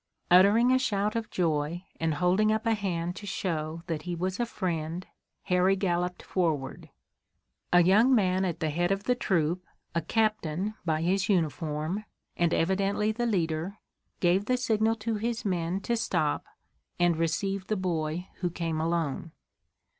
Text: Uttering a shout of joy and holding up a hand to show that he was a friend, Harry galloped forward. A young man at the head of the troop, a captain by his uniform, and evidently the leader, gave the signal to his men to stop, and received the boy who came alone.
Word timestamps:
Uttering 0.31 0.71
a 0.71 0.79
shout 0.79 1.15
of 1.15 1.29
joy 1.29 1.85
and 1.99 2.15
holding 2.15 2.51
up 2.51 2.65
a 2.65 2.73
hand 2.73 3.15
to 3.17 3.27
show 3.27 3.83
that 3.85 4.01
he 4.01 4.15
was 4.15 4.39
a 4.39 4.47
friend, 4.47 5.05
Harry 5.43 5.75
galloped 5.75 6.23
forward. 6.23 6.89
A 7.71 7.83
young 7.83 8.15
man 8.15 8.43
at 8.43 8.61
the 8.61 8.71
head 8.71 8.91
of 8.91 9.03
the 9.03 9.13
troop, 9.13 9.63
a 9.93 10.01
captain 10.01 10.73
by 10.85 11.03
his 11.03 11.29
uniform, 11.29 12.03
and 12.35 12.51
evidently 12.51 13.11
the 13.11 13.27
leader, 13.27 13.77
gave 14.21 14.45
the 14.45 14.57
signal 14.57 14.95
to 14.95 15.17
his 15.17 15.45
men 15.45 15.79
to 15.81 15.95
stop, 15.95 16.45
and 16.99 17.15
received 17.15 17.67
the 17.67 17.77
boy 17.77 18.27
who 18.39 18.49
came 18.49 18.81
alone. 18.81 19.31